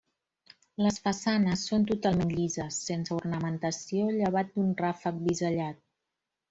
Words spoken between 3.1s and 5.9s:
ornamentació llevat d'un ràfec bisellat.